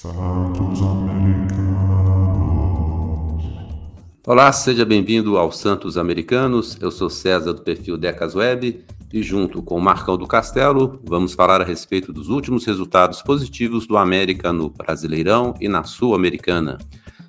[0.00, 1.44] Santos Americanos.
[4.26, 6.78] Olá, seja bem-vindo ao Santos Americanos.
[6.80, 8.82] Eu sou César do perfil Decas Web
[9.12, 13.98] e junto com Marcão do Castelo, vamos falar a respeito dos últimos resultados positivos do
[13.98, 16.78] América no Brasileirão e na Sul-Americana.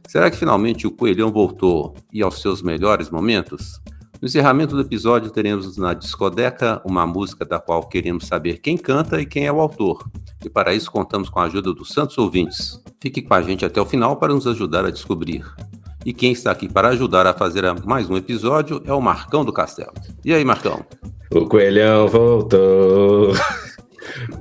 [0.07, 3.81] Será que finalmente o Coelhão voltou e aos seus melhores momentos?
[4.21, 9.19] No encerramento do episódio, teremos na discodeca uma música da qual queremos saber quem canta
[9.19, 10.07] e quem é o autor.
[10.45, 12.79] E para isso contamos com a ajuda dos Santos ouvintes.
[12.99, 15.43] Fique com a gente até o final para nos ajudar a descobrir.
[16.05, 19.51] E quem está aqui para ajudar a fazer mais um episódio é o Marcão do
[19.51, 19.93] Castelo.
[20.23, 20.85] E aí, Marcão?
[21.33, 23.33] O Coelhão voltou.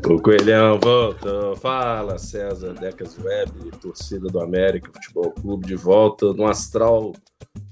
[0.08, 1.54] O Coelhão voltou.
[1.56, 7.12] Fala, César Decas Web, torcida do América Futebol Clube, de volta no astral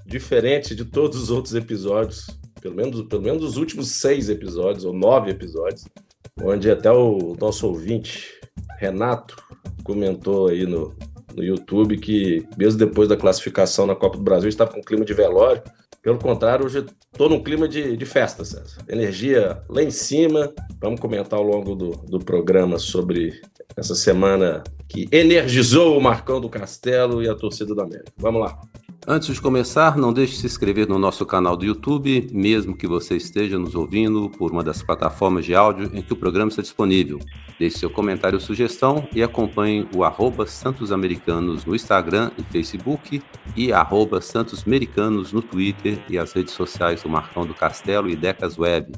[0.09, 2.27] diferente de todos os outros episódios.
[2.61, 5.85] Pelo menos, pelo menos os últimos seis episódios, ou nove episódios,
[6.41, 8.37] onde até o nosso ouvinte,
[8.77, 9.41] Renato,
[9.83, 10.93] comentou aí no,
[11.35, 15.13] no YouTube que, mesmo depois da classificação na Copa do Brasil, estava com clima de
[15.13, 15.61] velório.
[16.01, 18.83] Pelo contrário, hoje estou num clima de, de festa, César.
[18.87, 20.53] Energia lá em cima.
[20.81, 23.41] Vamos comentar ao longo do, do programa sobre
[23.75, 28.11] essa semana que energizou o Marcão do Castelo e a torcida do América.
[28.17, 28.61] Vamos lá.
[29.11, 32.85] Antes de começar, não deixe de se inscrever no nosso canal do YouTube, mesmo que
[32.85, 36.61] você esteja nos ouvindo por uma das plataformas de áudio em que o programa está
[36.61, 37.17] disponível.
[37.57, 43.19] Deixe seu comentário ou sugestão e acompanhe o arroba Santos Americanos no Instagram e Facebook
[43.55, 48.15] e arroba Santos Americanos no Twitter e as redes sociais do Marcão do Castelo e
[48.15, 48.91] Decas Web.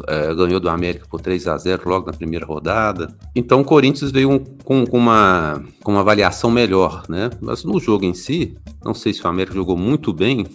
[0.07, 3.15] é, ganhou do América por 3 a 0 logo na primeira rodada.
[3.35, 7.31] Então o Corinthians veio um, com, com, uma, com uma avaliação melhor, né?
[7.41, 10.47] Mas no jogo em si, não sei se o América jogou muito bem,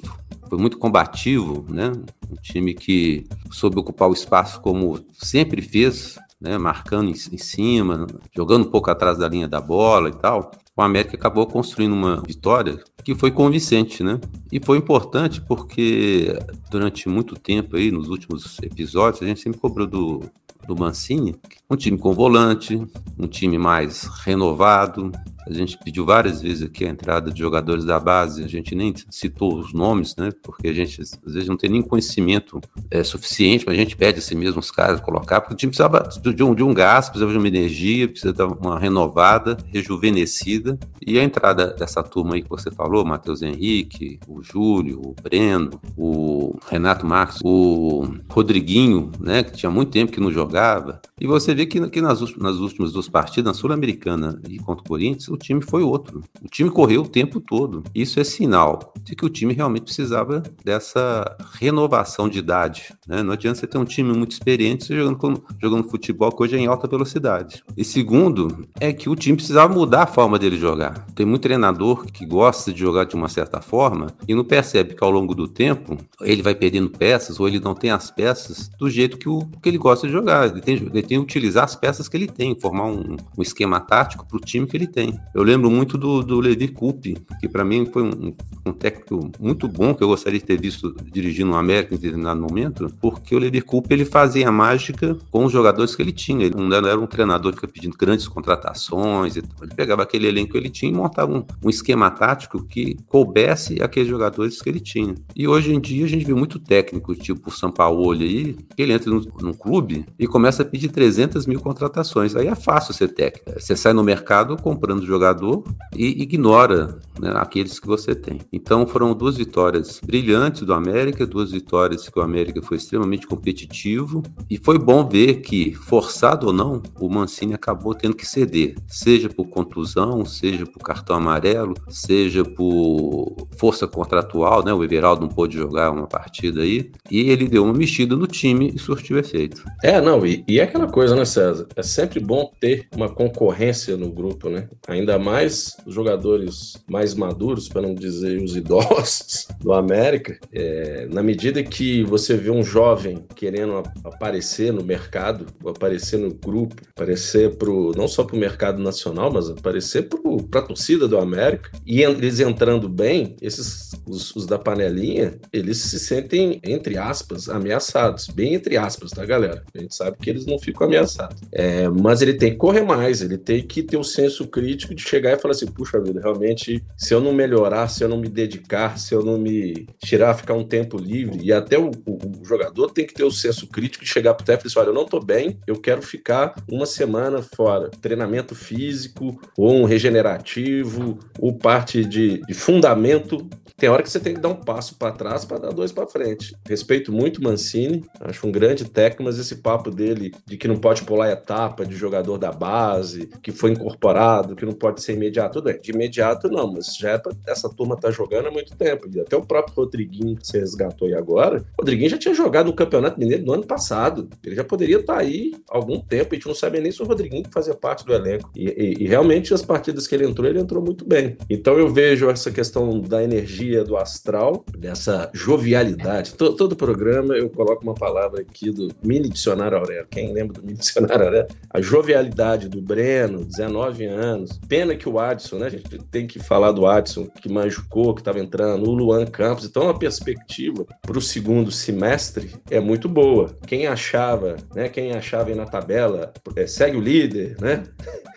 [0.50, 1.92] foi muito combativo, né?
[2.30, 6.58] Um time que soube ocupar o espaço como sempre fez, né?
[6.58, 11.18] Marcando em cima, jogando um pouco atrás da linha da bola e tal o América
[11.18, 14.18] acabou construindo uma vitória que foi convincente, né?
[14.50, 16.40] E foi importante porque
[16.72, 20.24] durante muito tempo aí, nos últimos episódios, a gente sempre cobrou do,
[20.66, 21.36] do Mancini
[21.70, 22.82] um time com volante,
[23.18, 25.12] um time mais renovado,
[25.50, 28.94] a gente pediu várias vezes aqui a entrada de jogadores da base, a gente nem
[29.10, 30.30] citou os nomes, né?
[30.44, 32.62] Porque a gente às vezes não tem nem conhecimento
[32.92, 36.08] é, suficiente, mas a gente pede assim mesmo os caras colocar, porque o time precisava
[36.22, 40.78] de um, de um gás, precisava de uma energia, precisa dar uma renovada, rejuvenescida.
[41.06, 45.80] E a entrada dessa turma aí que você falou, Matheus Henrique, o Júlio, o Breno,
[45.98, 49.44] o Renato Marques, o Rodriguinho, né?
[49.44, 51.02] Que tinha muito tempo que não jogava.
[51.20, 54.88] E você vê que, que nas, nas últimas duas partidas, na Sul-Americana e contra o
[54.88, 56.24] Corinthians, o time foi outro.
[56.44, 57.84] O time correu o tempo todo.
[57.94, 62.94] Isso é sinal de que o time realmente precisava dessa renovação de idade.
[63.08, 63.24] Né?
[63.24, 66.68] Não adianta você ter um time muito experiente jogando, jogando futebol que hoje é em
[66.68, 67.64] alta velocidade.
[67.76, 71.06] E segundo, é que o time precisava mudar a forma dele jogar.
[71.16, 75.04] Tem muito treinador que gosta de jogar de uma certa forma e não percebe que
[75.04, 78.90] ao longo do tempo ele vai perdendo peças ou ele não tem as peças do
[78.90, 80.48] jeito que, o, que ele gosta de jogar.
[80.50, 83.80] Ele tem, ele tem que utilizar as peças que ele tem, formar um, um esquema
[83.80, 85.20] tático para o time que ele tem.
[85.34, 88.34] Eu lembro muito do, do Levi Coupe, que para mim foi um,
[88.66, 92.42] um, técnico muito bom, que eu gostaria de ter visto dirigindo o América em determinado
[92.42, 96.46] momento, porque o Levi Coupe ele fazia mágica com os jogadores que ele tinha.
[96.46, 100.70] Ele não era um treinador que pedindo grandes contratações, ele pegava aquele elenco que ele
[100.70, 105.14] tinha e montava um, um esquema tático que coubesse aqueles jogadores que ele tinha.
[105.36, 108.94] E hoje em dia a gente vê muito técnico, tipo o Sampaoli aí, que ele
[108.94, 112.36] entra num clube e começa a pedir 300 mil contratações.
[112.36, 113.60] Aí é fácil ser técnico.
[113.60, 115.64] Você sai no mercado comprando jogador
[115.96, 118.40] e ignora né, aqueles que você tem.
[118.52, 124.24] Então foram duas vitórias brilhantes do América, duas vitórias que o América foi extremamente competitivo
[124.50, 129.30] e foi bom ver que, forçado ou não, o Mancini acabou tendo que ceder, seja
[129.30, 134.74] por contusão, seja por cartão amarelo, seja por força contratual, né?
[134.74, 138.72] O Everaldo não pôde jogar uma partida aí e ele deu uma mexida no time
[138.74, 139.64] e surtiu efeito.
[139.84, 141.68] É, não, e, e é aquela coisa, né, César?
[141.76, 144.70] É sempre bom ter uma concorrência no grupo, né?
[144.88, 151.22] Ainda mais os jogadores mais maduros, para não dizer os idosos do América, é, na
[151.22, 157.92] medida que você vê um jovem querendo aparecer no mercado, aparecer no grupo, aparecer pro,
[157.96, 160.08] não só para o mercado nacional, mas aparecer
[160.50, 165.78] para a torcida do América, e eles entrando bem, esses os, os, da panelinha, eles
[165.78, 168.28] se sentem, entre aspas, ameaçados.
[168.28, 169.64] Bem entre aspas, tá, galera?
[169.74, 171.38] A gente sabe que eles não ficam ameaçados.
[171.52, 175.02] É, mas ele tem que correr mais, ele tem que ter o senso crítico de
[175.02, 178.30] chegar e falar assim: puxa vida, realmente, se eu não melhorar, se eu não me
[178.30, 182.46] dedicar, se eu não me tirar, ficar um tempo livre, e até o, o, o
[182.46, 185.00] jogador tem que ter o senso crítico de chegar pro técnico e falar: olha, eu
[185.00, 187.90] não tô bem, eu quero ficar uma semana fora.
[188.02, 193.48] Treinamento físico, ou um regenerativo, ou parte de, de fundamento
[193.80, 196.06] tem hora que você tem que dar um passo para trás para dar dois para
[196.06, 196.54] frente.
[196.68, 201.04] Respeito muito Mancini, acho um grande técnico, mas esse papo dele de que não pode
[201.04, 205.80] pular etapa de jogador da base, que foi incorporado, que não pode ser imediato, bem.
[205.80, 209.08] De imediato não, mas já é essa turma tá jogando há muito tempo.
[209.14, 212.68] E até o próprio Rodriguinho que você resgatou aí agora, o Rodriguinho já tinha jogado
[212.68, 214.30] no Campeonato Mineiro no ano passado.
[214.44, 217.02] Ele já poderia estar tá aí há algum tempo, a gente não sabe nem se
[217.02, 218.50] o Rodriguinho fazia parte do elenco.
[218.56, 221.38] E, e, e realmente as partidas que ele entrou, ele entrou muito bem.
[221.50, 226.34] Então eu vejo essa questão da energia do astral, dessa jovialidade.
[226.34, 230.08] Todo, todo programa eu coloco uma palavra aqui do mini dicionário Aurélio.
[230.10, 231.48] Quem lembra do mini dicionário Aurélio?
[231.70, 234.60] A jovialidade do Breno, 19 anos.
[234.70, 235.66] Pena que o Adson, né?
[235.66, 239.66] A gente tem que falar do Adson, que machucou, que estava entrando, o Luan Campos.
[239.66, 243.58] Então a perspectiva para o segundo semestre é muito boa.
[243.66, 244.88] Quem achava, né?
[244.88, 247.84] Quem achava aí na tabela, é, segue o líder, né?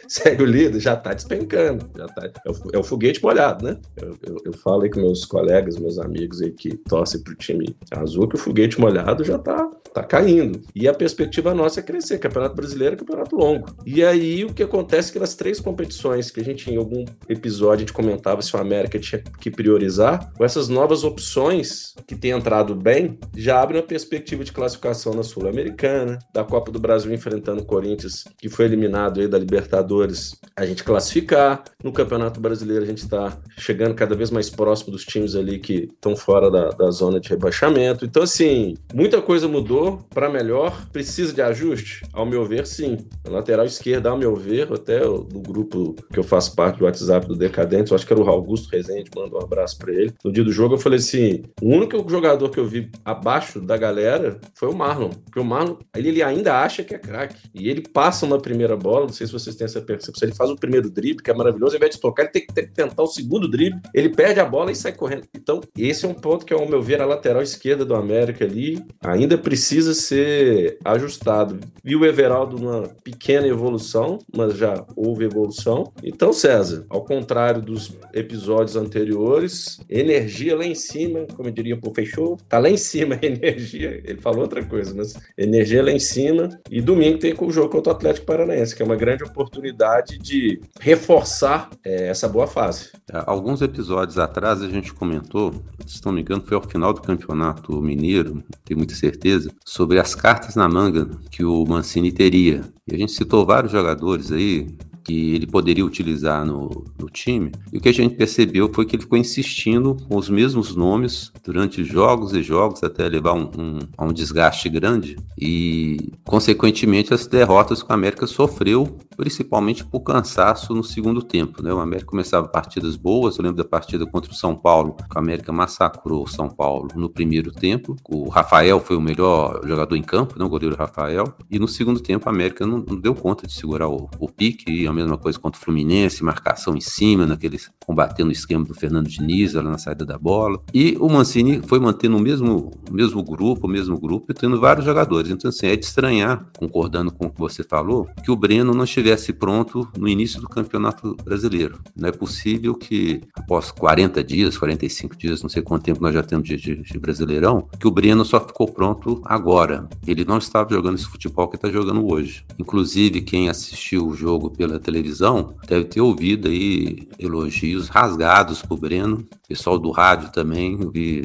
[0.09, 1.89] Segue o líder, já está despencando.
[1.97, 3.79] Já tá, é, o, é o foguete molhado, né?
[3.97, 7.37] Eu, eu, eu falo aí com meus colegas, meus amigos aí que torcem para o
[7.37, 10.63] time azul, que o foguete molhado já está tá caindo.
[10.75, 12.19] E a perspectiva nossa é crescer.
[12.19, 13.69] Campeonato Brasileiro é campeonato longo.
[13.85, 17.05] E aí o que acontece é que nas três competições que a gente, em algum
[17.29, 22.17] episódio, a gente comentava se o América tinha que priorizar, com essas novas opções que
[22.17, 27.13] têm entrado bem, já abre uma perspectiva de classificação na Sul-Americana, da Copa do Brasil
[27.13, 32.41] enfrentando o Corinthians, que foi eliminado aí da Libertadores Libertadores a gente classificar, no Campeonato
[32.41, 36.51] Brasileiro a gente está chegando cada vez mais próximo dos times ali que estão fora
[36.51, 38.05] da, da zona de rebaixamento.
[38.05, 40.87] Então, assim, muita coisa mudou para melhor.
[40.93, 42.03] Precisa de ajuste?
[42.13, 42.99] Ao meu ver, sim.
[43.27, 47.27] A lateral esquerda, ao meu ver, até do grupo que eu faço parte do WhatsApp
[47.27, 50.13] do Decadentes, eu acho que era o Augusto Rezende, manda um abraço para ele.
[50.25, 53.77] No dia do jogo eu falei assim: o único jogador que eu vi abaixo da
[53.77, 55.11] galera foi o Marlon.
[55.11, 57.37] Porque o Marlon, ele, ele ainda acha que é craque.
[57.55, 60.51] E ele passa uma primeira bola, não sei se vocês têm essa percepção, ele faz
[60.51, 63.07] o primeiro drible, que é maravilhoso, ao invés de tocar, ele tem que tentar o
[63.07, 65.27] segundo drible, ele perde a bola e sai correndo.
[65.35, 68.83] Então, esse é um ponto que, ao meu ver, a lateral esquerda do América ali
[69.01, 71.59] ainda precisa ser ajustado.
[71.83, 75.93] Viu o Everaldo numa pequena evolução, mas já houve evolução.
[76.03, 81.93] Então, César, ao contrário dos episódios anteriores, energia lá em cima, como eu diria, pô,
[81.95, 82.39] fechou?
[82.49, 84.01] Tá lá em cima a energia.
[84.05, 86.49] Ele falou outra coisa, mas energia lá em cima.
[86.71, 89.72] E domingo tem o jogo contra o Atlético Paranaense, que é uma grande oportunidade
[90.19, 92.91] de reforçar é, essa boa fase.
[93.13, 95.55] É, alguns episódios atrás a gente comentou,
[95.87, 100.15] se não me engano, foi ao final do Campeonato Mineiro, tenho muita certeza, sobre as
[100.15, 102.63] cartas na manga que o Mancini teria.
[102.87, 107.53] E a gente citou vários jogadores aí, que ele poderia utilizar no, no, time.
[107.73, 111.33] E o que a gente percebeu foi que ele ficou insistindo com os mesmos nomes
[111.45, 115.17] durante jogos e jogos, até levar um, um, a um desgaste grande.
[115.39, 121.63] E, consequentemente, as derrotas que o América sofreu, principalmente por cansaço no segundo tempo.
[121.63, 121.73] Né?
[121.73, 125.19] O América começava partidas boas, eu lembro da partida contra o São Paulo, que o
[125.19, 127.97] América massacrou o São Paulo no primeiro tempo.
[128.09, 130.45] O Rafael foi o melhor jogador em campo, né?
[130.45, 131.35] o goleiro Rafael.
[131.51, 134.71] E no segundo tempo, a América não, não deu conta de segurar o, o pique
[134.71, 138.75] e a mesma coisa contra o Fluminense, marcação em cima, naqueles combatendo o esquema do
[138.75, 140.61] Fernando Diniz lá na saída da bola.
[140.73, 144.61] E o Mancini foi mantendo o mesmo, o mesmo grupo, o mesmo grupo, e tendo
[144.61, 145.31] vários jogadores.
[145.31, 148.85] Então, assim, é de estranhar, concordando com o que você falou, que o Breno não
[148.85, 151.79] estivesse pronto no início do Campeonato Brasileiro.
[151.97, 156.23] Não é possível que, após 40 dias, 45 dias, não sei quanto tempo nós já
[156.23, 159.89] temos de, de, de Brasileirão, que o Breno só ficou pronto agora.
[160.07, 162.45] Ele não estava jogando esse futebol que está jogando hoje.
[162.59, 169.25] Inclusive, quem assistiu o jogo pela televisão deve ter ouvido aí elogios rasgados pro Breno.
[169.49, 171.23] Pessoal do rádio também, eu vi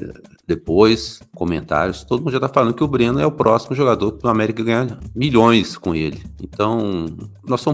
[0.48, 4.30] depois, comentários, todo mundo já tá falando que o Breno é o próximo jogador para
[4.30, 6.24] o América ganhar milhões com ele.
[6.42, 7.06] Então,
[7.46, 7.66] nós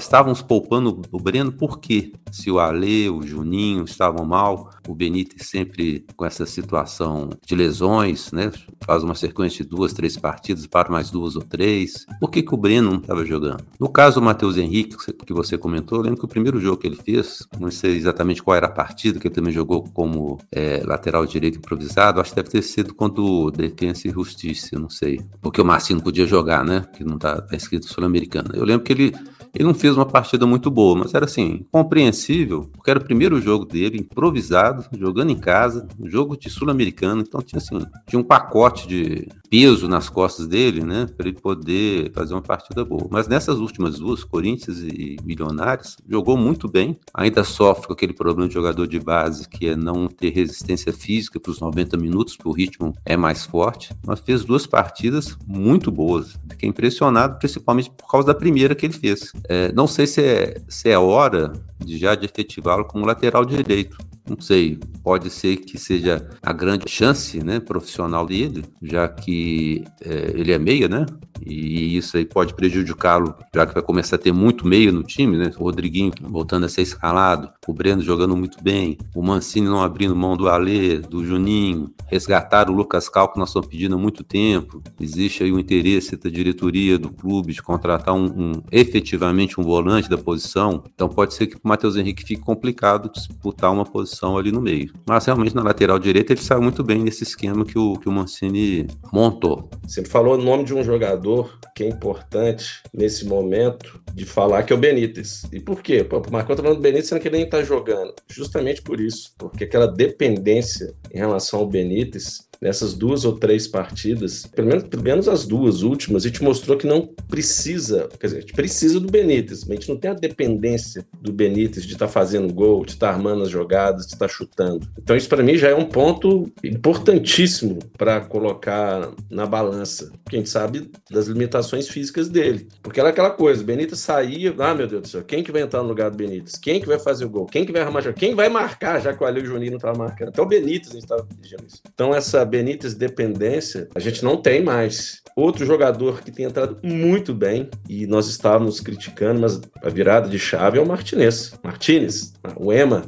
[0.00, 2.12] estávamos poupando o Breno por quê?
[2.32, 8.32] Se o Ale, o Juninho estavam mal, o Benítez sempre com essa situação de lesões,
[8.32, 8.50] né?
[8.84, 12.06] Faz uma sequência de duas, três partidas, para mais duas ou três.
[12.20, 13.64] Por que, que o Breno não estava jogando?
[13.78, 16.86] No caso do Matheus Henrique, que você comentou, eu lembro que o primeiro jogo que
[16.86, 20.82] ele fez, não sei exatamente qual era a partida, que ele também jogou como é,
[20.84, 25.20] lateral direito improvisado, acho que deve ter sido contra o Defensa e Justiça, não sei.
[25.40, 26.84] Porque o Marcinho podia jogar, né?
[26.96, 28.50] Que não tá, tá escrito Sul-Americana.
[28.54, 29.14] Eu lembro que ele
[29.56, 33.40] ele não fez uma partida muito boa, mas era assim, compreensível, porque era o primeiro
[33.40, 38.24] jogo dele, improvisado, jogando em casa, um jogo de sul-americano, então tinha assim, tinha um
[38.24, 43.06] pacote de peso nas costas dele, né, para ele poder fazer uma partida boa.
[43.10, 48.48] Mas nessas últimas duas, Corinthians e Milionários, jogou muito bem, ainda sofre com aquele problema
[48.48, 52.48] de jogador de base, que é não ter resistência física para os 90 minutos, porque
[52.48, 56.38] o ritmo é mais forte, mas fez duas partidas muito boas.
[56.50, 59.32] Fiquei impressionado, principalmente por causa da primeira que ele fez.
[59.48, 63.96] É, não sei se é, se é hora de já de efetivá-lo como lateral direito.
[64.28, 70.32] Não sei, pode ser que seja a grande chance né, profissional dele, já que é,
[70.34, 71.06] ele é meia, né?
[71.44, 75.36] E isso aí pode prejudicá-lo, já que vai começar a ter muito meio no time,
[75.36, 75.52] né?
[75.56, 80.16] O Rodriguinho voltando a ser escalado, o Breno jogando muito bem, o Mancini não abrindo
[80.16, 84.24] mão do Alê, do Juninho, resgatar o Lucas Cal que nós estamos pedindo há muito
[84.24, 84.82] tempo.
[84.98, 90.10] Existe aí o interesse da diretoria do clube de contratar um, um, efetivamente um volante
[90.10, 90.82] da posição.
[90.94, 94.92] Então pode ser que o Matheus Henrique fique complicado disputar uma posição ali no meio.
[95.04, 98.12] Mas realmente na lateral direita ele saiu muito bem nesse esquema que o, que o
[98.12, 99.68] Mancini montou.
[99.84, 104.72] Você falou o nome de um jogador que é importante nesse momento de falar que
[104.72, 105.44] é o Benítez.
[105.52, 106.04] E por quê?
[106.04, 108.14] Pô, o Marcão tá falando do Benítez sendo que ele nem tá jogando.
[108.28, 109.32] Justamente por isso.
[109.36, 115.02] Porque aquela dependência em relação ao Benítez nessas duas ou três partidas, pelo menos, pelo
[115.02, 119.00] menos as duas últimas, a gente mostrou que não precisa, quer dizer, a gente precisa
[119.00, 122.52] do Benítez, mas a gente não tem a dependência do Benítez de estar tá fazendo
[122.52, 124.86] gol, de estar tá armando as jogadas, de estar tá chutando.
[124.98, 130.90] Então isso para mim já é um ponto importantíssimo para colocar na balança, gente sabe
[131.10, 132.68] das limitações físicas dele.
[132.82, 135.62] Porque era aquela coisa, o Benítez saía, ah meu Deus do céu, quem que vai
[135.62, 136.56] entrar no lugar do Benítez?
[136.56, 137.46] Quem que vai fazer o gol?
[137.46, 138.14] Quem que vai armar?
[138.14, 140.28] Quem vai marcar, já que o Ali e o Juninho não estavam marcando?
[140.28, 141.82] Até o Benítez a gente estava pedindo isso.
[141.92, 145.22] Então essa Benítez dependência, a gente não tem mais.
[145.36, 150.38] Outro jogador que tem entrado muito bem, e nós estávamos criticando, mas a virada de
[150.38, 151.52] chave é o Martinez.
[151.62, 153.04] Martinez, o Ema,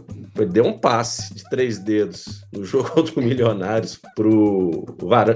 [0.47, 4.85] deu um passe de três dedos no jogo contra o Milionários pro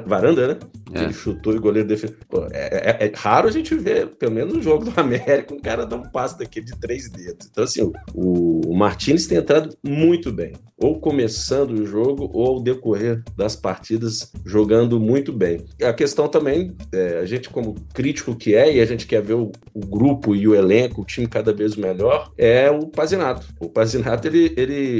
[0.06, 0.58] Varanda, né?
[0.92, 1.04] É.
[1.04, 2.16] Ele chutou e o goleiro defendeu.
[2.52, 5.86] É, é, é, raro a gente ver, pelo menos no jogo do América, um cara
[5.86, 7.48] dar um passe daquele de três dedos.
[7.50, 7.82] Então, assim,
[8.14, 13.54] o, o Martinez tem entrado muito bem ou começando o jogo ou ao decorrer das
[13.54, 15.64] partidas jogando muito bem.
[15.80, 19.34] A questão também, é, a gente como crítico que é, e a gente quer ver
[19.34, 23.46] o, o, grupo e o elenco, o time cada vez melhor, é o Pazinato.
[23.60, 24.91] O Pazinato, ele, ele,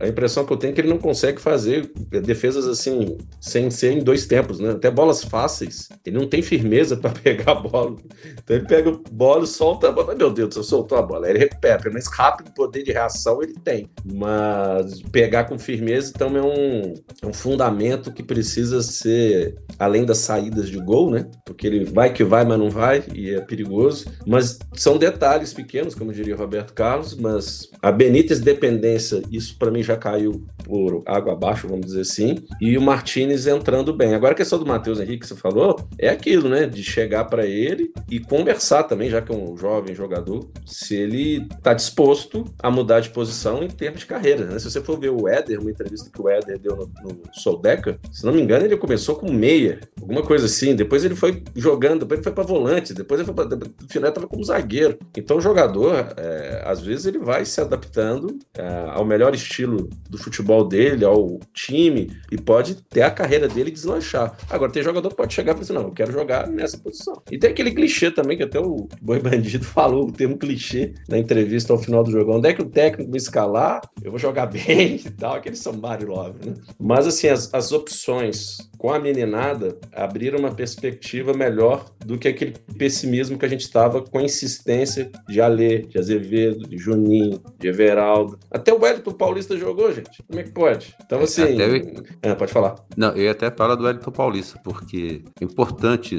[0.00, 1.90] a impressão que eu tenho é que ele não consegue fazer
[2.22, 4.70] defesas assim, sem ser em dois tempos, né?
[4.70, 7.96] Até bolas fáceis, ele não tem firmeza para pegar a bola.
[8.32, 10.14] Então ele pega a bola e solta a bola.
[10.14, 11.28] Meu Deus, eu soltou a bola.
[11.28, 13.90] Ele recupera, mas rápido poder de reação ele tem.
[14.04, 20.18] Mas pegar com firmeza, então é um, é um fundamento que precisa ser, além das
[20.18, 21.30] saídas de gol, né?
[21.44, 24.06] Porque ele vai que vai, mas não vai, e é perigoso.
[24.26, 29.82] Mas são detalhes pequenos, como diria Roberto Carlos, mas a Benítez dependência, isso para mim
[29.82, 34.14] já caiu por água abaixo, vamos dizer assim, e o Martinez entrando bem.
[34.14, 36.66] Agora a questão do Matheus Henrique que você falou, é aquilo, né?
[36.66, 41.46] De chegar para ele e conversar também, já que é um jovem jogador, se ele
[41.62, 44.58] tá disposto a mudar de posição em termos de carreira, né?
[44.58, 47.98] Se você for ver o Éder, uma entrevista que o Éder deu no, no Soldeca,
[48.12, 50.74] se não me engano, ele começou com meia, alguma coisa assim.
[50.74, 54.12] Depois ele foi jogando, depois ele foi para volante, depois ele foi pra, no final
[54.12, 54.98] tava como zagueiro.
[55.16, 60.18] Então o jogador, é, às vezes, ele vai se adaptando é, ao melhor estilo do
[60.18, 64.36] futebol dele, ao time, e pode ter a carreira dele deslanchar.
[64.50, 67.22] Agora, tem jogador que pode chegar e falar assim: não, eu quero jogar nessa posição.
[67.30, 71.18] E tem aquele clichê também, que até o Boi Bandido falou, o termo clichê na
[71.18, 72.36] entrevista ao final do jogo.
[72.36, 73.80] Onde é que o técnico me escalar?
[74.02, 76.54] Eu vou jogar bem e tal, aquele somebody love, né?
[76.78, 82.52] Mas assim, as, as opções com a meninada abriram uma perspectiva melhor do que aquele
[82.76, 87.66] pessimismo que a gente estava com a insistência de Alê, de Azevedo, de Juninho, de
[87.66, 88.38] Everaldo.
[88.50, 90.22] Até o Wellington Paulista jogou, gente.
[90.28, 90.94] Como é que pode?
[91.02, 91.54] Então, assim.
[91.54, 92.28] Até...
[92.28, 92.74] É, pode falar.
[92.94, 96.18] Não, eu ia até falar do Wellington Paulista, porque é importante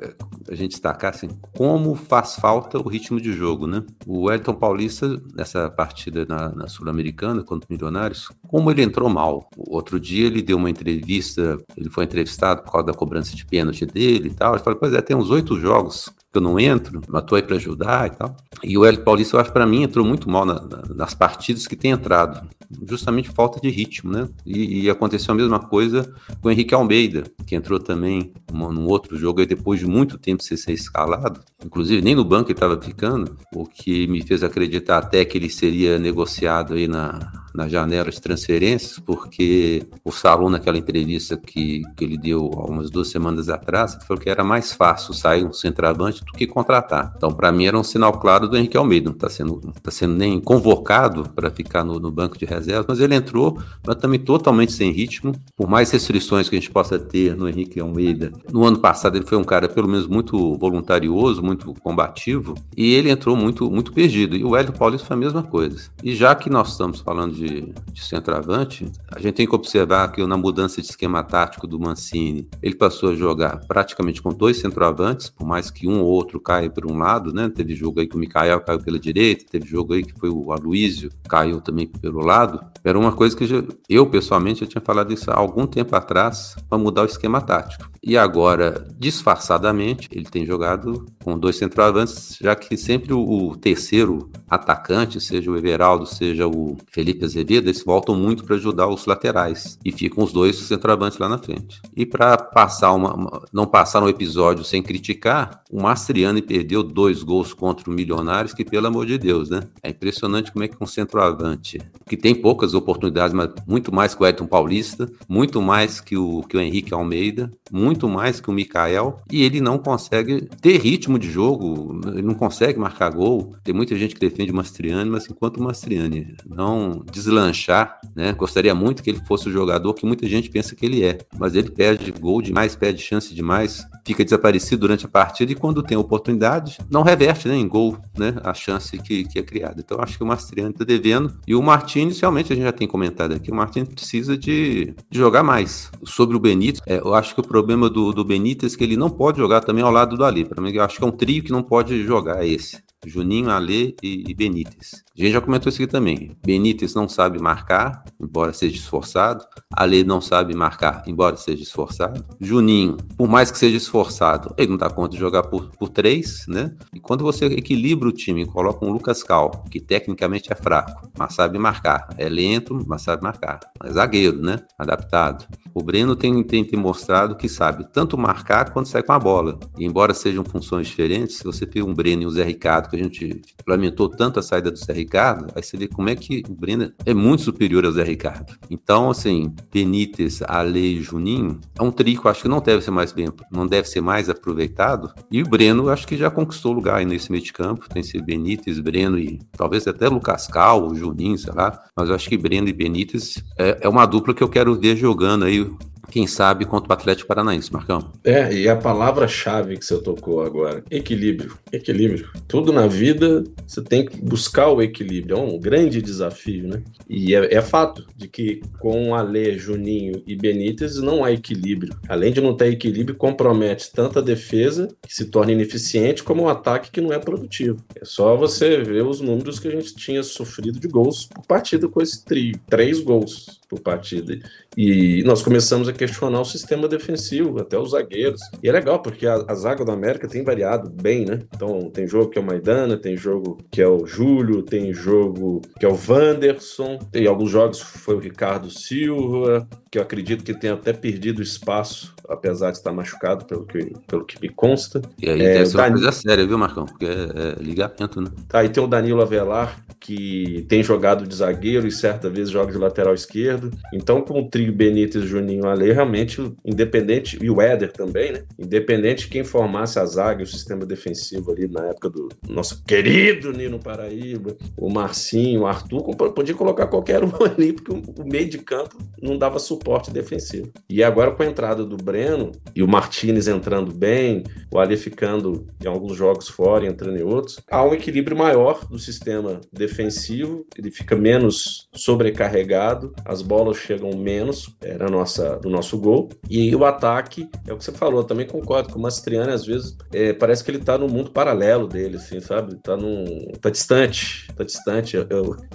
[0.00, 0.14] é,
[0.50, 3.84] a gente destacar assim, como faz falta o ritmo de jogo, né?
[4.06, 9.50] O Wellington Paulista, nessa partida na, na Sul-Americana contra o Milionários, como ele entrou mal.
[9.54, 13.44] O outro dia ele deu uma entrevista, ele foi entrevistado por causa da cobrança de
[13.44, 14.54] pênalti dele e tal.
[14.54, 17.42] Ele falou, pois é, tem uns oito jogos que eu não entro, mas tô aí
[17.42, 18.36] para ajudar e tal.
[18.62, 21.66] E o Hélio Paulista, eu acho, para mim, entrou muito mal na, na, nas partidas
[21.66, 22.46] que tem entrado.
[22.86, 24.28] Justamente falta de ritmo, né?
[24.44, 29.16] E, e, aconteceu a mesma coisa com o Henrique Almeida, que entrou também num outro
[29.16, 31.40] jogo aí depois de muito tempo sem ser escalado.
[31.64, 35.48] Inclusive, nem no banco ele estava ficando, o que me fez acreditar até que ele
[35.48, 42.04] seria negociado aí na, na janela de transferências, porque o Salom, naquela entrevista que, que
[42.04, 46.24] ele deu há umas duas semanas atrás, falou que era mais fácil sair um centroavante
[46.24, 47.14] do que contratar.
[47.16, 49.06] Então, para mim, era um sinal claro do Henrique Almeida.
[49.06, 53.00] Não está sendo, tá sendo nem convocado para ficar no, no, banco de reservas, mas
[53.00, 55.32] ele entrou, mas também totalmente sem ritmo.
[55.56, 59.26] Por mais restrições que a gente possa ter no Henrique Almeida, no ano passado ele
[59.26, 64.36] foi um cara, pelo menos, muito voluntarioso, muito combativo, e ele entrou muito, muito perdido.
[64.36, 65.90] E o Hélio Paulista foi a mesma coisa.
[66.02, 70.10] E já que nós estamos falando de de, de centroavante, a gente tem que observar
[70.12, 74.58] que na mudança de esquema tático do Mancini, ele passou a jogar praticamente com dois
[74.58, 77.48] centroavantes, por mais que um ou outro caia por um lado, né?
[77.48, 80.52] Teve jogo aí que o Mikael caiu pela direita, teve jogo aí que foi o
[80.52, 82.60] Aloísio, caiu também pelo lado.
[82.84, 83.46] Era uma coisa que
[83.88, 87.95] eu, pessoalmente, já tinha falado isso há algum tempo atrás, para mudar o esquema tático.
[88.06, 95.20] E agora, disfarçadamente, ele tem jogado com dois centroavantes, já que sempre o, terceiro atacante,
[95.20, 99.90] seja o Everaldo, seja o Felipe Azevedo, eles voltam muito para ajudar os laterais e
[99.90, 101.80] ficam os dois centroavantes lá na frente.
[101.96, 107.24] E para passar uma, uma, não passar um episódio sem criticar, o Mastriani perdeu dois
[107.24, 109.64] gols contra o Milionários, que pelo amor de Deus, né?
[109.82, 114.22] É impressionante como é que um centroavante, que tem poucas oportunidades, mas muito mais que
[114.22, 118.52] o Edson Paulista, muito mais que o, que o Henrique Almeida, muito mais que o
[118.52, 123.54] Mikael, e ele não consegue ter ritmo de jogo, ele não consegue marcar gol.
[123.64, 128.32] Tem muita gente que defende o Mastriani, mas enquanto o Mastriani não deslanchar, né?
[128.32, 131.54] Gostaria muito que ele fosse o jogador que muita gente pensa que ele é, mas
[131.54, 135.96] ele perde gol demais, perde chance demais, fica desaparecido durante a partida e quando tem
[135.96, 139.82] oportunidade, não reverte né, em gol né, a chance que, que é criada.
[139.84, 142.86] Então acho que o Mastriani está devendo e o Martins, realmente a gente já tem
[142.86, 145.90] comentado aqui, o Martins precisa de, de jogar mais.
[146.04, 148.96] Sobre o Benítez, é, eu acho que o problema do, do Benítez é que ele
[148.96, 150.44] não pode jogar também ao lado do Ali.
[150.44, 153.94] Para mim, eu acho que é um trio que não pode jogar esse Juninho, Alê
[154.02, 155.05] e, e Benítez.
[155.18, 156.36] A gente já comentou isso aqui também.
[156.44, 159.46] Benítez não sabe marcar, embora seja esforçado.
[159.72, 162.22] Alê não sabe marcar, embora seja esforçado.
[162.38, 166.44] Juninho, por mais que seja esforçado, ele não dá conta de jogar por, por três,
[166.46, 166.76] né?
[166.92, 171.10] E quando você equilibra o time e coloca um Lucas Cal, que tecnicamente é fraco,
[171.18, 172.08] mas sabe marcar.
[172.18, 173.60] É lento, mas sabe marcar.
[173.82, 174.60] É zagueiro, né?
[174.78, 175.46] Adaptado.
[175.72, 179.58] O Breno tem, tem, tem mostrado que sabe tanto marcar quanto sair com a bola.
[179.78, 182.96] E embora sejam funções diferentes, se você tem um Breno e um Zé Ricardo, que
[182.96, 185.05] a gente lamentou tanto a saída do Zé Ricardo,
[185.54, 188.54] aí você vê como é que o Breno é muito superior ao Zé Ricardo.
[188.70, 193.12] Então, assim, Benítez, Ale e Juninho é um trico, acho que não deve ser mais
[193.12, 195.12] bem, não deve ser mais aproveitado.
[195.30, 197.88] E o Breno, acho que já conquistou lugar aí nesse meio de campo.
[197.88, 201.82] Tem esse Benítez, Breno e talvez até Lucas Cal, Juninho, sei lá.
[201.96, 204.96] Mas eu acho que Breno e Benítez é, é uma dupla que eu quero ver
[204.96, 205.66] jogando aí
[206.10, 208.12] quem sabe contra o Atlético Paranaense, Marcão.
[208.24, 211.56] É, e a palavra-chave que você tocou agora, equilíbrio.
[211.72, 212.30] Equilíbrio.
[212.46, 215.36] Tudo na vida você tem que buscar o equilíbrio.
[215.36, 216.82] É um grande desafio, né?
[217.08, 221.96] E é, é fato de que com Alê, Juninho e Benítez não há equilíbrio.
[222.08, 226.48] Além de não ter equilíbrio, compromete tanto a defesa, que se torna ineficiente, como o
[226.48, 227.78] ataque que não é produtivo.
[228.00, 231.88] É só você ver os números que a gente tinha sofrido de gols por partida
[231.88, 232.58] com esse trio.
[232.68, 234.38] Três gols por partida.
[234.76, 238.40] E nós começamos a questionar o sistema defensivo, até os zagueiros.
[238.62, 241.42] E é legal, porque a, a zaga do América tem variado bem, né?
[241.54, 245.60] Então, tem jogo que é o Maidana, tem jogo que é o Júlio, tem jogo
[245.78, 250.44] que é o Wanderson, tem alguns jogos que foi o Ricardo Silva, que eu acredito
[250.44, 255.00] que tem até perdido espaço, apesar de estar machucado, pelo que, pelo que me consta.
[255.18, 256.84] E aí é, deve ser uma coisa séria, viu, Marcão?
[256.84, 258.30] Porque é, é ligamento, né?
[258.46, 262.72] Tá, e tem o Danilo Avelar, que tem jogado de zagueiro e certa vez joga
[262.72, 263.70] de lateral esquerdo.
[263.92, 268.44] Então, com o trio Benítez, Juninho, Ale, realmente, independente, e o Éder também, né?
[268.58, 272.84] Independente de quem formasse a zaga e o sistema defensivo ali na época do nosso
[272.84, 278.48] querido Nino Paraíba, o Marcinho, o Arthur, podia colocar qualquer um ali, porque o meio
[278.48, 280.70] de campo não dava suporte defensivo.
[280.88, 285.66] E agora com a entrada do Breno e o Martinez entrando bem, o Ali ficando
[285.82, 290.66] em alguns jogos fora e entrando em outros, há um equilíbrio maior do sistema defensivo,
[290.76, 296.84] ele fica menos sobrecarregado, as bolas chegam menos, era nossa, do nosso gol, e o
[296.84, 300.64] ataque, é o que você falou, também concordo com o Mastriani, às vezes é, parece
[300.64, 302.76] que ele tá no mundo paralelo dele, assim, sabe?
[302.76, 303.24] Tá, num,
[303.60, 305.16] tá distante, tá distante.
[305.16, 305.22] É,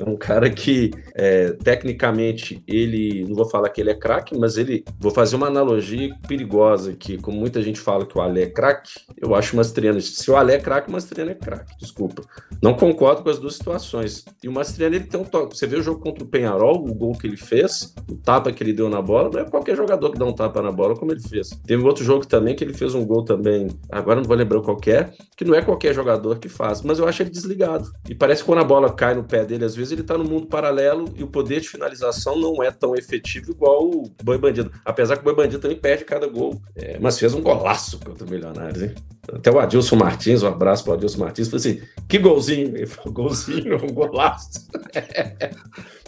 [0.02, 4.58] é um cara que, é, tecnicamente, ele, não vou falar que ele é craque, mas
[4.58, 8.50] ele, vou fazer uma analogia perigosa aqui, como muita gente fala que o Ale é
[8.50, 12.24] craque, eu acho o Mastriani, se o Ale é craque, o Mastriani é craque, desculpa.
[12.62, 14.26] Não concordo com as duas situações.
[14.44, 16.94] E o Mastriani, ele tem um toque, você vê o jogo contra o Penharol, o
[16.94, 20.12] gol que ele fez, o tapa que ele deu na bola, não é qualquer jogador
[20.12, 21.52] que dá um tapa na bola como ele fez.
[21.66, 24.78] Teve outro jogo também que ele fez um gol também, agora não vou lembrar qual
[24.88, 27.92] é, que não é qualquer jogador que faz, mas eu acho ele desligado.
[28.10, 30.24] E parece que quando a bola cai no pé dele, às vezes ele tá no
[30.24, 34.72] mundo paralelo e o poder de finalização não é tão efetivo igual o Boi Bandido.
[34.86, 36.62] Apesar que o Boi Bandido também perde cada gol.
[36.76, 38.96] É, mas fez um golaço contra o Milionários, hein?
[39.34, 42.76] Até o Adilson Martins, um abraço para o Adilson Martins, falou assim: que golzinho!
[42.76, 44.68] Ele falou: golzinho, um golaço.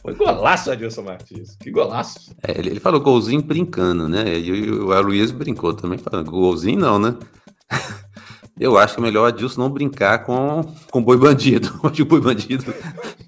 [0.01, 1.55] Foi golaço, Adilson Martins.
[1.55, 2.35] Que golaço.
[2.43, 4.37] É, ele, ele, falou golzinho brincando, né?
[4.37, 7.15] E o Aloysio brincou também, falando golzinho não, né?
[8.59, 11.73] Eu acho é melhor o Adilson não brincar com, com boi bandido.
[11.83, 12.73] Hoje o boi bandido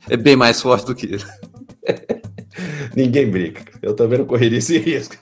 [0.07, 1.23] é bem mais forte do que ele.
[2.95, 3.63] Ninguém brinca.
[3.81, 5.15] Eu também não correria esse risco.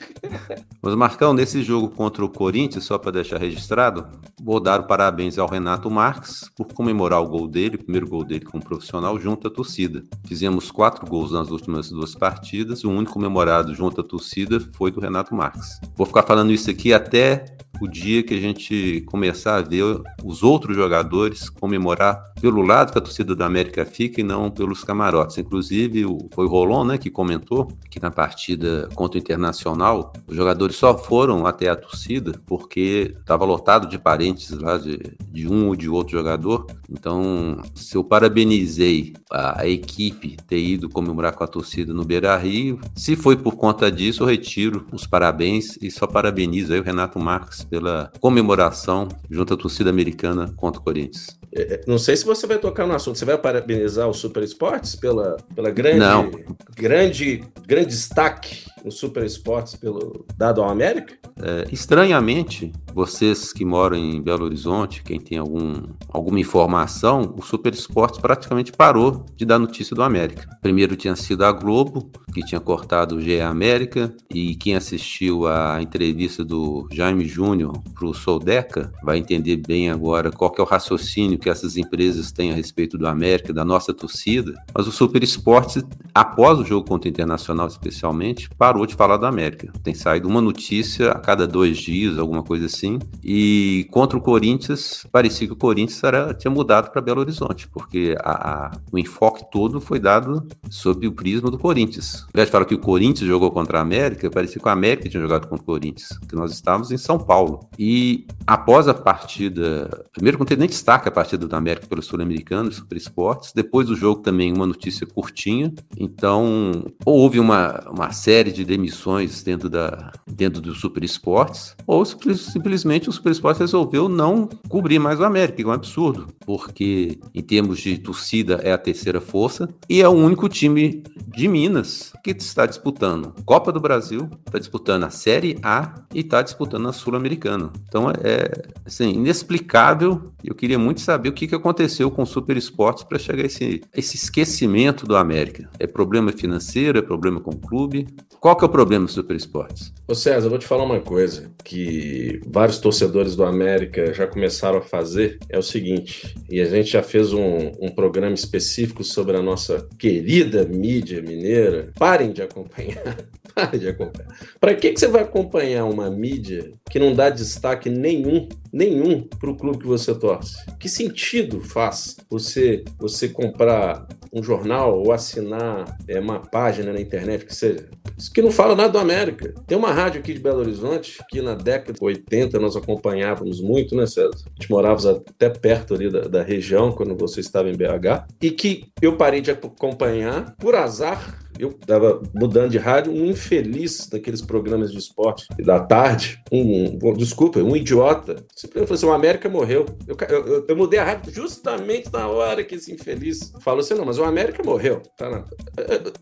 [0.82, 4.08] Mas, Marcão, nesse jogo contra o Corinthians, só para deixar registrado,
[4.42, 8.46] vou dar parabéns ao Renato Marques por comemorar o gol dele, o primeiro gol dele
[8.46, 10.04] como profissional, junto à torcida.
[10.26, 15.00] Fizemos quatro gols nas últimas duas partidas, o único comemorado junto à torcida foi do
[15.00, 15.80] Renato Marques.
[15.96, 17.46] Vou ficar falando isso aqui até
[17.82, 19.84] o dia que a gente começar a ver
[20.24, 24.84] os outros jogadores comemorar pelo lado que a torcida da América fica e não pelos
[24.84, 25.38] camarotes.
[25.38, 30.76] Inclusive, foi o Rolon né, que comentou que na partida contra o Internacional, os jogadores
[30.76, 35.00] só foram até a torcida porque estava lotado de parentes lá de,
[35.32, 36.68] de um ou de outro jogador.
[36.90, 42.36] Então, se eu parabenizei a, a equipe ter ido comemorar com a torcida no Beira
[42.38, 46.84] Rio, se foi por conta disso, eu retiro os parabéns e só parabenizo aí o
[46.84, 51.38] Renato Marques pela comemoração junto à torcida americana contra o Corinthians.
[51.56, 53.18] É, é, não sei se você vai tocar no assunto.
[53.18, 56.32] Você vai parabenizar o Super Esportes pela, pela grande, Não.
[56.76, 61.16] grande, grande destaque no Super Esportes pelo dado ao América?
[61.42, 67.74] É, estranhamente, vocês que moram em Belo Horizonte, quem tem algum, alguma informação, o Super
[67.74, 70.48] Esportes praticamente parou de dar notícia do América.
[70.62, 75.82] Primeiro tinha sido a Globo, que tinha cortado o GE América, e quem assistiu a
[75.82, 81.40] entrevista do Jaime Júnior para o Soldeca vai entender bem agora qual é o raciocínio
[81.40, 84.54] que essas empresas têm a respeito do América, da nossa torcida.
[84.74, 89.26] Mas o Super Esportes, após o jogo contra o Internacional especialmente, parou de falar do
[89.26, 89.72] América.
[89.84, 93.00] Tem saído uma notícia a cada dois dias, alguma coisa assim.
[93.24, 98.16] E contra o Corinthians, parecia que o Corinthians era, tinha mudado para Belo Horizonte, porque
[98.24, 102.24] a, a, o enfoque todo foi dado sob o prisma do Corinthians.
[102.24, 105.10] Ao invés de falar que o Corinthians jogou contra a América, parecia que o América
[105.10, 107.68] tinha jogado contra o Corinthians, que nós estávamos em São Paulo.
[107.78, 112.72] E após a partida, primeiro não teve nem destaque a partida do América pelo Sul-Americano,
[112.72, 115.74] Super Esportes, depois do jogo também uma notícia curtinha.
[115.98, 123.10] Então, houve uma, uma série de demissões dentro, da, dentro do Super Esportes, ou simplesmente
[123.10, 127.42] o Super Esportes resolveu não cobrir mais o América, que é um absurdo, porque em
[127.42, 132.32] termos de torcida é a terceira força e é o único time de Minas que
[132.32, 137.72] está disputando Copa do Brasil, está disputando a Série A e está disputando a Sul-Americana.
[137.88, 140.32] Então é assim, inexplicável.
[140.44, 143.46] Eu queria muito saber o que, que aconteceu com o Super Esportes para chegar a
[143.46, 145.70] esse, esse esquecimento do América.
[145.80, 146.98] É problema financeiro?
[146.98, 148.08] É problema com o clube?
[148.40, 149.94] Qual que é o problema do Super Esportes?
[150.08, 154.80] Ô César, eu vou te falar uma coisa que vários torcedores do América já começaram
[154.80, 155.40] a fazer.
[155.50, 159.88] É o seguinte, e a gente já fez um, um programa específico sobre a nossa
[159.98, 161.92] querida mídia mineira.
[161.98, 163.18] Parem de acompanhar.
[163.80, 164.30] De acompanhar.
[164.60, 169.50] Para que, que você vai acompanhar uma mídia que não dá destaque nenhum, nenhum para
[169.50, 170.58] o clube que você torce?
[170.80, 177.46] Que sentido faz você, você comprar um jornal ou assinar é, uma página na internet
[177.46, 177.88] que seja?
[178.34, 179.54] Que não fala nada do América.
[179.68, 183.96] Tem uma rádio aqui de Belo Horizonte que na década de 80 nós acompanhávamos muito,
[183.96, 184.32] né, César?
[184.46, 188.52] A gente morava até perto ali da, da região quando você estava em BH e
[188.52, 194.42] que eu parei de acompanhar por azar eu estava mudando de rádio, um infeliz daqueles
[194.42, 199.50] programas de esporte da tarde, um, um desculpa, um idiota, simplesmente falou assim: o América
[199.50, 199.86] morreu.
[200.08, 204.06] Eu, eu, eu, mudei a rádio justamente na hora que esse infeliz falou assim: não,
[204.06, 205.02] mas o América morreu.
[205.18, 205.44] Tá na...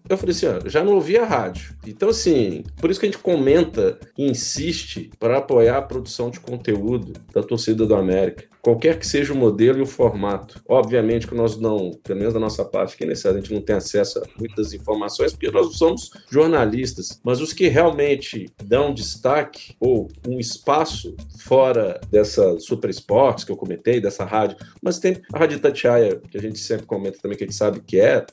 [0.09, 1.75] Eu falei assim: ó, já não ouvi a rádio.
[1.85, 6.39] Então, assim, por isso que a gente comenta e insiste para apoiar a produção de
[6.39, 10.61] conteúdo da torcida do América qualquer que seja o modelo e o formato.
[10.67, 13.75] Obviamente que nós não, pelo menos da nossa parte, que nesse a gente não tem
[13.75, 20.09] acesso a muitas informações, porque nós somos jornalistas, mas os que realmente dão destaque ou
[20.27, 25.59] um espaço fora dessa Super Esportes que eu comentei, dessa rádio, mas tem a Rádio
[25.59, 28.25] Tatiaia, que a gente sempre comenta também, que a gente sabe que é,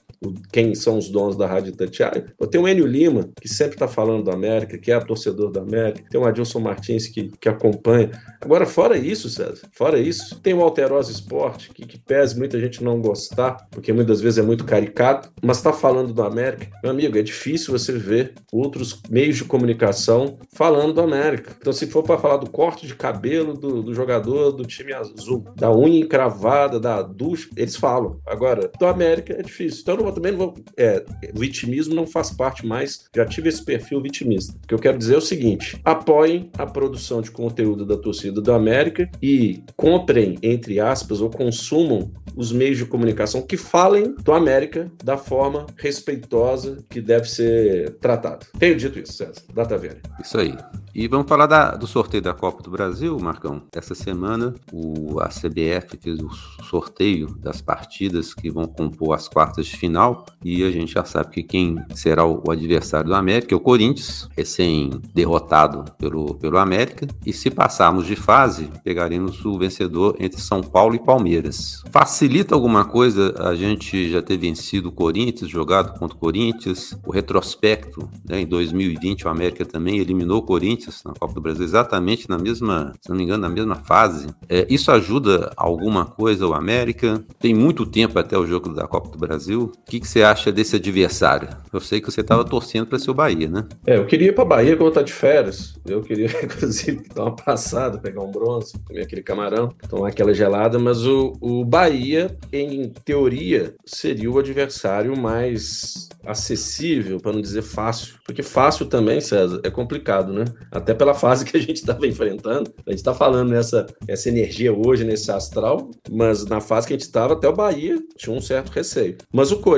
[0.53, 2.33] quem são os donos da Rádio Tatiaia.
[2.51, 6.05] Tem o Enio Lima, que sempre está falando da América, que é torcedor da América,
[6.11, 8.11] tem o Adilson Martins, que, que acompanha.
[8.41, 12.85] Agora, fora isso, César, fora isso, tem o Alterosa Esporte, que, que pese muita gente
[12.85, 16.69] não gostar, porque muitas vezes é muito caricato, mas está falando do América.
[16.83, 21.57] Meu amigo, é difícil você ver outros meios de comunicação falando do América.
[21.59, 25.45] Então, se for para falar do corte de cabelo do, do jogador do time azul,
[25.57, 28.21] da unha encravada, da ducha, eles falam.
[28.27, 29.81] Agora, do América é difícil.
[29.83, 30.55] Então, não também não vou.
[30.77, 33.05] É, vitimismo não faz parte mais.
[33.15, 34.55] Já tive esse perfil vitimista.
[34.65, 38.41] O que eu quero dizer é o seguinte: apoiem a produção de conteúdo da torcida
[38.41, 44.33] do América e comprem, entre aspas, ou consumam os meios de comunicação que falem do
[44.33, 48.47] América da forma respeitosa que deve ser tratado.
[48.59, 49.43] Tenho dito isso, César.
[49.53, 50.01] Data velha.
[50.23, 50.57] Isso aí.
[50.95, 53.63] E vamos falar da, do sorteio da Copa do Brasil, Marcão.
[53.73, 56.29] Essa semana o, a CBF fez o
[56.65, 59.98] sorteio das partidas que vão compor as quartas de final
[60.45, 63.61] e a gente já sabe que quem será o, o adversário do América é o
[63.61, 67.07] Corinthians, recém-derrotado pelo, pelo América.
[67.27, 71.83] E se passarmos de fase, pegaremos o vencedor entre São Paulo e Palmeiras.
[71.91, 76.97] Facilita alguma coisa a gente já ter vencido o Corinthians, jogado contra o Corinthians?
[77.05, 81.65] O retrospecto, né, em 2020 o América também eliminou o Corinthians na Copa do Brasil,
[81.65, 84.29] exatamente na mesma, se não me engano, na mesma fase.
[84.49, 87.25] É, isso ajuda alguma coisa o América?
[87.39, 89.73] Tem muito tempo até o jogo da Copa do Brasil.
[89.89, 91.49] O que, que você acha desse adversário?
[91.73, 93.67] Eu sei que você estava torcendo para ser o Bahia, né?
[93.87, 95.77] É, eu queria ir para Bahia quando tá de férias.
[95.87, 100.79] Eu queria, inclusive, dar uma passada, pegar um bronze, comer aquele camarão, tomar aquela gelada,
[100.79, 108.17] mas o, o Bahia, em teoria, seria o adversário mais acessível, para não dizer fácil,
[108.27, 110.45] Porque fácil também, César, é complicado, né?
[110.71, 112.71] Até pela fase que a gente estava enfrentando.
[112.87, 116.97] A gente está falando nessa essa energia hoje, nesse astral, mas na fase que a
[116.97, 119.17] gente estava, até o Bahia tinha um certo receio.
[119.33, 119.78] Mas o Corinthians,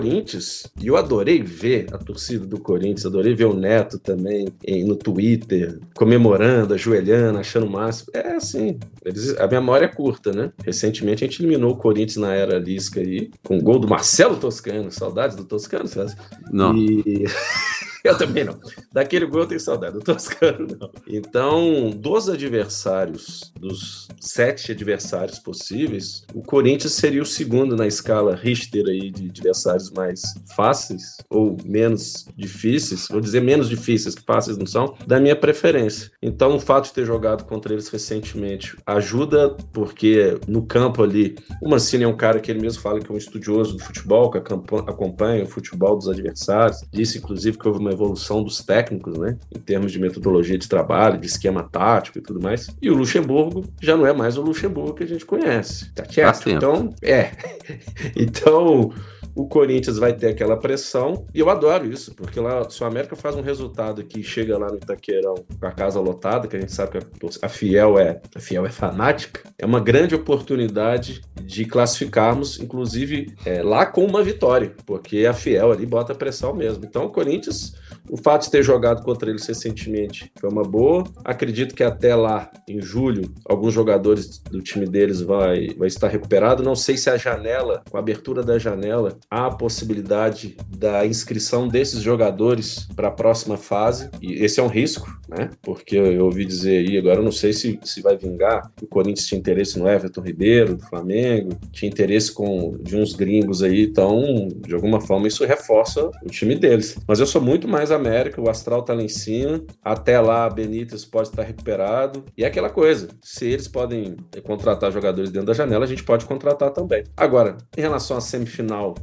[0.80, 4.48] e eu adorei ver a torcida do Corinthians, adorei ver o Neto também
[4.86, 8.10] no Twitter, comemorando, ajoelhando, achando o máximo.
[8.14, 10.52] É assim, eles, a memória é curta, né?
[10.64, 14.36] Recentemente a gente eliminou o Corinthians na era Lisca aí, com o gol do Marcelo
[14.36, 14.90] Toscano.
[14.90, 16.16] Saudades do Toscano, César?
[16.50, 16.76] Não.
[16.76, 17.24] E...
[18.04, 18.58] Eu também não.
[18.92, 20.90] Daquele gol eu tenho saudade, do Toscano não.
[21.06, 28.86] Então, dos adversários, dos sete adversários possíveis, o Corinthians seria o segundo na escala Richter
[28.86, 30.22] aí de adversários mais
[30.56, 36.10] fáceis ou menos difíceis, vou dizer menos difíceis, que fáceis não são, da minha preferência.
[36.22, 41.68] Então, o fato de ter jogado contra eles recentemente ajuda, porque no campo ali, o
[41.68, 44.38] Mancini é um cara que ele mesmo fala que é um estudioso do futebol, que
[44.38, 49.37] acompanha o futebol dos adversários, disse inclusive que houve uma uma evolução dos técnicos, né?
[49.55, 52.68] Em termos de metodologia de trabalho, de esquema tático e tudo mais.
[52.81, 55.90] E o Luxemburgo já não é mais o Luxemburgo que a gente conhece.
[55.92, 56.50] Tá certo?
[56.50, 57.31] Então, é.
[58.16, 58.92] então,
[59.35, 63.16] o Corinthians vai ter aquela pressão, e eu adoro isso, porque lá, se o América
[63.16, 66.73] faz um resultado que chega lá no Itaqueirão com a casa lotada, que a gente
[66.73, 66.99] sabe que
[67.43, 73.62] a, Fiel é a Fiel é fanática, é uma grande oportunidade de classificarmos, inclusive é,
[73.62, 76.85] lá com uma vitória, porque a Fiel ali bota pressão mesmo.
[76.85, 77.75] Então o Corinthians
[78.11, 81.05] o fato de ter jogado contra eles recentemente foi uma boa.
[81.25, 86.62] Acredito que até lá, em julho, alguns jogadores do time deles vai, vai estar recuperado.
[86.62, 91.68] Não sei se a janela, com a abertura da janela, há a possibilidade da inscrição
[91.68, 94.11] desses jogadores para a próxima fase.
[94.20, 95.51] E esse é um risco, né?
[95.62, 98.73] Porque eu ouvi dizer aí, agora eu não sei se, se vai vingar.
[98.83, 103.62] O Corinthians tinha interesse no Everton Ribeiro, do Flamengo, tinha interesse com, de uns gringos
[103.62, 103.85] aí.
[103.85, 106.99] Então, de alguma forma, isso reforça o time deles.
[107.07, 109.62] Mas eu sou muito mais América, o Astral tá lá em cima.
[109.82, 112.24] Até lá, Benítez pode estar recuperado.
[112.36, 116.24] E é aquela coisa: se eles podem contratar jogadores dentro da janela, a gente pode
[116.24, 117.04] contratar também.
[117.16, 118.94] Agora, em relação à semifinal,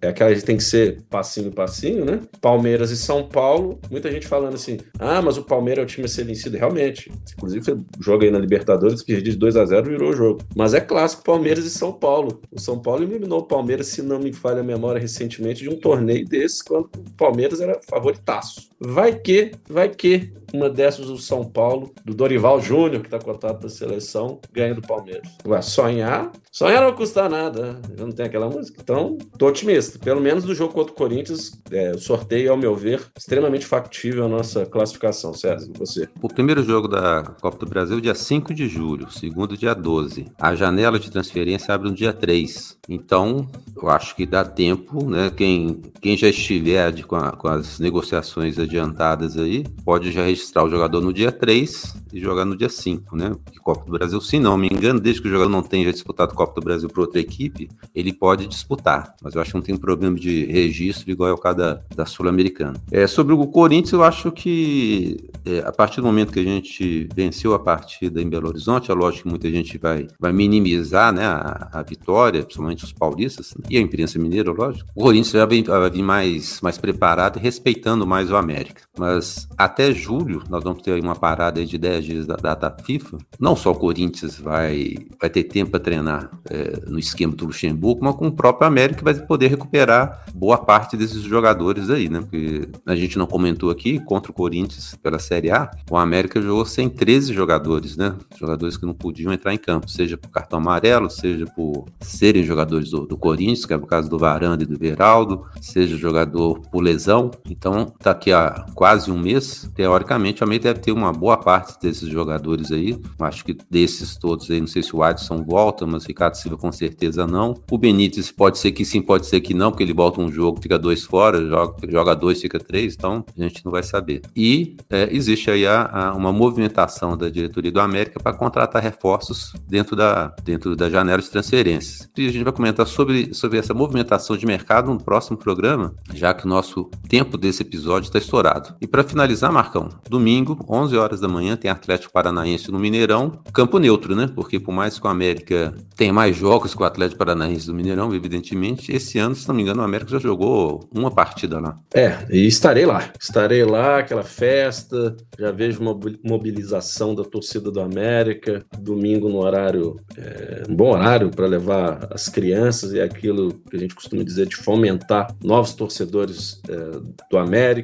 [0.00, 2.20] é aquela que tem que ser passinho passinho, né?
[2.40, 3.78] Palmeiras e São Paulo.
[3.90, 6.56] Muita gente falando assim: ah, mas o Palmeiras é o time a ser vencido.
[6.56, 7.10] Realmente.
[7.36, 10.42] Inclusive, você joga aí na Libertadores, que de 2 a 0 virou o jogo.
[10.54, 12.40] Mas é clássico Palmeiras e São Paulo.
[12.50, 15.78] O São Paulo eliminou o Palmeiras, se não me falha a memória, recentemente, de um
[15.78, 18.41] torneio desse, quando o Palmeiras era favoritaço.
[18.84, 23.58] Vai que, vai que uma dessas o São Paulo, do Dorival Júnior, que está cotado
[23.58, 25.28] para a seleção, ganha do Palmeiras.
[25.44, 28.78] Vai sonhar, sonhar não custa nada, eu não tenho aquela música.
[28.82, 29.98] Então, tô otimista.
[29.98, 34.24] Pelo menos do jogo contra o Corinthians, é, o sorteio, ao meu ver, extremamente factível
[34.24, 35.32] a nossa classificação.
[35.32, 36.08] César, você.
[36.20, 40.26] O primeiro jogo da Copa do Brasil, dia 5 de julho, segundo dia 12.
[40.38, 42.76] A janela de transferência abre no dia 3.
[42.88, 43.48] Então,
[43.80, 45.30] eu acho que dá tempo, né?
[45.34, 48.21] Quem, quem já estiver de, com, a, com as negociações
[48.58, 53.16] adiantadas aí, pode já registrar o jogador no dia 3 e jogar no dia 5,
[53.16, 53.34] né?
[53.44, 56.34] Porque Copa do Brasil, se não me engano, desde que o jogador não tenha disputado
[56.34, 59.14] Copa do Brasil para outra equipe, ele pode disputar.
[59.22, 62.06] Mas eu acho que não tem problema de registro igual é o caso da, da
[62.06, 62.74] Sul-Americana.
[62.90, 67.08] É, sobre o Corinthians, eu acho que é, a partir do momento que a gente
[67.14, 71.24] venceu a partida em Belo Horizonte, é lógico que muita gente vai, vai minimizar né,
[71.24, 74.88] a, a vitória, principalmente os paulistas, e a imprensa mineira, lógico.
[74.94, 78.82] O Corinthians já vai, vai vir mais, mais preparado e respeitando mais o América.
[78.98, 83.16] Mas até julho, nós vamos ter uma parada de 10 dias da data FIFA.
[83.40, 88.04] Não só o Corinthians vai, vai ter tempo para treinar é, no esquema do Luxemburgo,
[88.04, 92.20] mas com o próprio América vai poder recuperar boa parte desses jogadores aí, né?
[92.20, 96.66] Porque a gente não comentou aqui, contra o Corinthians pela Série A, o América jogou
[96.66, 98.14] sem 13 jogadores, né?
[98.38, 102.90] Jogadores que não podiam entrar em campo, seja por cartão amarelo, seja por serem jogadores
[102.90, 106.82] do, do Corinthians, que é o caso do Varanda e do Veraldo, seja jogador por
[106.82, 107.30] lesão.
[107.48, 111.80] Então, tá aqui há quase um mês, teoricamente a May deve ter uma boa parte
[111.80, 113.00] desses jogadores aí.
[113.18, 116.56] Acho que desses todos aí, não sei se o Adson volta, mas o Ricardo Silva
[116.56, 117.54] com certeza não.
[117.70, 120.60] O Benítez pode ser que sim, pode ser que não, porque ele volta um jogo,
[120.60, 124.22] fica dois fora, joga, joga dois, fica três, então a gente não vai saber.
[124.34, 129.52] E é, existe aí a, a, uma movimentação da diretoria do América para contratar reforços
[129.68, 132.08] dentro da, dentro da janela de transferências.
[132.16, 136.34] E a gente vai comentar sobre, sobre essa movimentação de mercado no próximo programa, já
[136.34, 138.74] que o nosso tempo desse episódio está estourado.
[138.80, 143.78] E para finalizar, Marcão, Domingo, 11 horas da manhã, tem Atlético Paranaense no Mineirão, campo
[143.78, 144.28] neutro, né?
[144.34, 148.14] Porque por mais que o América tenha mais jogos que o Atlético Paranaense do Mineirão,
[148.14, 151.76] evidentemente, esse ano, se não me engano, o América já jogou uma partida lá.
[151.94, 153.10] É, e estarei lá.
[153.20, 155.80] Estarei lá, aquela festa, já vejo
[156.22, 162.28] mobilização da torcida do América, domingo no horário, é, um bom horário para levar as
[162.28, 166.98] crianças e aquilo que a gente costuma dizer de fomentar novos torcedores é,
[167.30, 167.81] do América.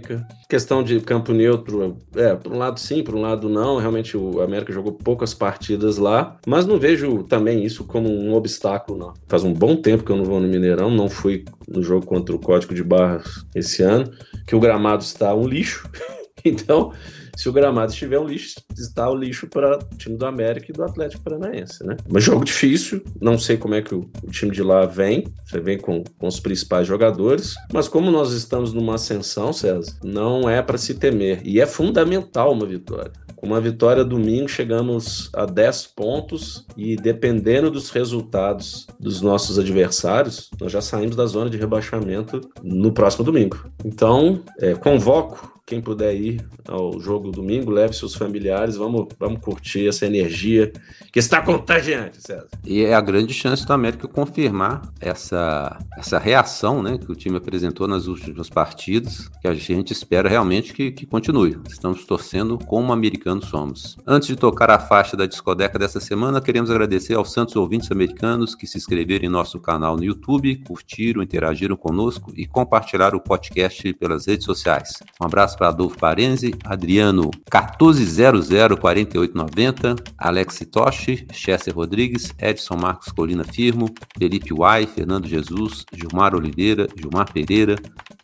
[0.48, 3.78] Questão de campo neutro, é, por um lado sim, por um lado não.
[3.78, 8.98] Realmente o América jogou poucas partidas lá, mas não vejo também isso como um obstáculo,
[8.98, 9.14] não.
[9.26, 12.34] Faz um bom tempo que eu não vou no Mineirão, não fui no jogo contra
[12.34, 14.10] o Código de Barras esse ano,
[14.46, 15.88] que o gramado está um lixo.
[16.44, 16.92] então,
[17.38, 20.72] se o gramado estiver um lixo, está o lixo para o time do América e
[20.72, 21.96] do Atlético Paranaense, né?
[22.08, 25.60] Mas jogo difícil, não sei como é que o, o time de lá vem, você
[25.60, 30.60] vem com, com os principais jogadores, mas como nós estamos numa ascensão, César, não é
[30.60, 31.40] para se temer.
[31.44, 33.12] E é fundamental uma vitória.
[33.36, 40.50] Com uma vitória domingo, chegamos a 10 pontos e dependendo dos resultados dos nossos adversários,
[40.60, 43.64] nós já saímos da zona de rebaixamento no próximo domingo.
[43.84, 49.86] Então, é, convoco quem puder ir ao jogo domingo, leve seus familiares, vamos, vamos curtir
[49.86, 50.72] essa energia
[51.12, 52.48] que está contagiante, César.
[52.64, 57.36] E é a grande chance do América confirmar essa, essa reação né, que o time
[57.36, 61.58] apresentou nas últimas partidas, que a gente espera realmente que, que continue.
[61.68, 63.98] Estamos torcendo como americanos somos.
[64.06, 68.54] Antes de tocar a faixa da discodeca dessa semana, queremos agradecer aos santos ouvintes americanos
[68.54, 73.92] que se inscreveram em nosso canal no YouTube, curtiram, interagiram conosco e compartilharam o podcast
[73.94, 75.02] pelas redes sociais.
[75.20, 83.86] Um abraço para Adolfo Parenzi, Adriano 14004890, Alex Toshi, Chester Rodrigues, Edson Marcos Colina Firmo,
[84.16, 87.74] Felipe Uai, Fernando Jesus, Gilmar Oliveira, Gilmar Pereira,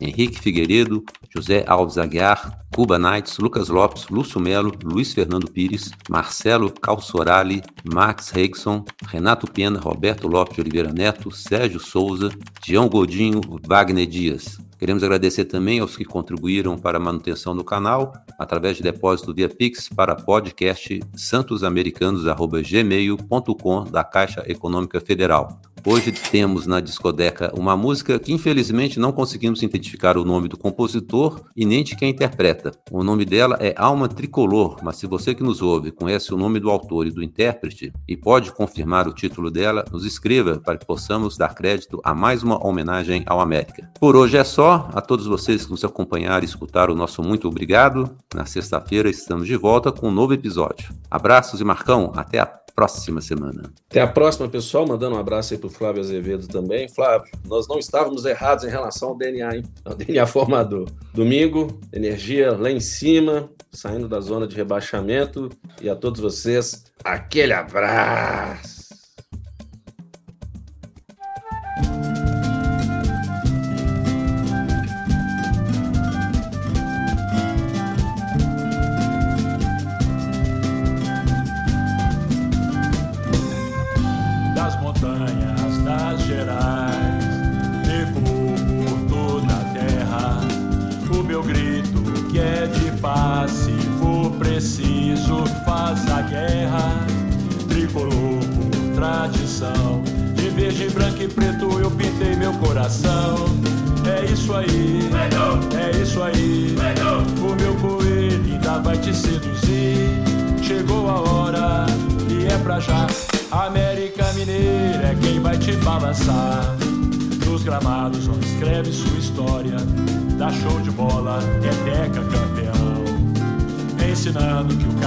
[0.01, 1.03] Henrique Figueiredo,
[1.35, 7.61] José Alves Aguiar, Cuba Knights, Lucas Lopes, Lúcio Melo, Luiz Fernando Pires, Marcelo Calçorali,
[7.93, 12.30] Max Reigson, Renato Pena, Roberto Lopes de Oliveira Neto, Sérgio Souza,
[12.62, 14.64] Dião Godinho, Wagner Dias.
[14.79, 19.49] Queremos agradecer também aos que contribuíram para a manutenção do canal através de depósito via
[19.49, 25.62] Pix para podcast santosamericanos.gmail.com da Caixa Econômica Federal.
[25.87, 31.43] Hoje temos na discoteca uma música que infelizmente não conseguimos identificar o nome do compositor
[31.55, 32.72] e nem de quem interpreta.
[32.91, 36.59] O nome dela é Alma Tricolor, mas se você que nos ouve conhece o nome
[36.59, 40.87] do autor e do intérprete e pode confirmar o título dela, nos escreva para que
[40.87, 43.91] possamos dar crédito a mais uma homenagem ao América.
[44.01, 44.89] Por hoje é só.
[44.95, 48.16] A todos vocês que nos acompanharam e escutaram o nosso muito obrigado.
[48.35, 50.95] Na sexta-feira estamos de volta com um novo episódio.
[51.11, 53.72] Abraços e Marcão, até a próxima semana.
[53.89, 54.87] Até a próxima, pessoal.
[54.87, 56.89] Mandando um abraço aí pro Flávio Azevedo também.
[56.89, 59.62] Flávio, nós não estávamos errados em relação ao DNA, hein?
[59.85, 60.89] Ao DNA formador.
[61.12, 65.51] Domingo, energia lá em cima, saindo da zona de rebaixamento.
[65.81, 68.74] E a todos vocês, aquele abraço.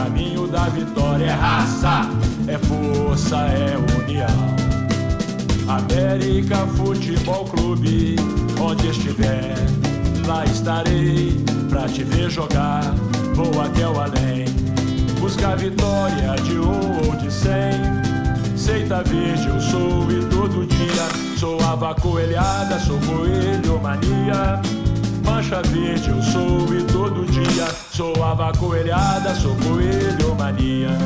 [0.08, 2.10] Caminho da vitória é raça,
[2.47, 4.55] é força, é união.
[5.68, 8.16] América Futebol Clube,
[8.58, 9.53] onde estiver,
[10.26, 11.36] lá estarei
[11.70, 12.84] pra te ver jogar.
[13.34, 14.45] Vou até o além,
[15.20, 17.74] buscar vitória de um ou de cem.
[18.55, 24.62] Seita verde eu sou e todo dia sou ava coelhada, sou coelho mania.
[25.28, 30.97] Mancha verde eu sou e todo dia sou ava coelhada, sou coelho mania.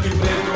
[0.00, 0.47] happy birthday.